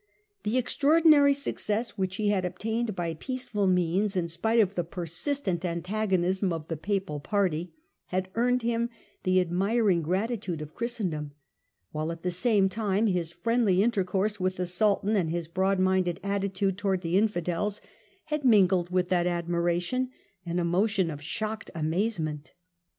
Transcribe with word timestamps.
The 0.41 0.57
extraordinary 0.57 1.31
success 1.35 1.95
which 1.95 2.15
he 2.15 2.29
had 2.29 2.43
obtained 2.43 2.95
by 2.95 3.13
peaceful 3.13 3.67
means, 3.67 4.15
in 4.15 4.27
spite 4.29 4.59
of 4.59 4.73
the 4.73 4.83
persistent 4.83 5.63
antagonism 5.63 6.51
of 6.51 6.69
the 6.69 6.75
Papal 6.75 7.19
party, 7.19 7.71
had 8.07 8.27
earned 8.33 8.63
him 8.63 8.89
the 9.21 9.39
admiring 9.39 10.01
gratitude 10.01 10.59
of 10.59 10.73
Christendom; 10.73 11.33
while 11.91 12.11
at 12.11 12.23
the 12.23 12.31
same 12.31 12.67
time 12.67 13.05
his 13.05 13.31
friendly 13.31 13.83
intercourse 13.83 14.39
with 14.39 14.55
the 14.55 14.65
Sultan 14.65 15.15
and 15.15 15.29
his 15.29 15.47
broad 15.47 15.77
minded 15.77 16.19
attitude 16.23 16.79
towards 16.79 17.03
the 17.03 17.15
Infidels 17.19 17.79
had 18.25 18.43
mingled 18.43 18.89
with 18.89 19.09
that 19.09 19.27
admiration 19.27 20.09
an 20.47 20.57
emotion 20.57 21.11
of 21.11 21.21
shocked 21.21 21.69
amazement. 21.75 22.53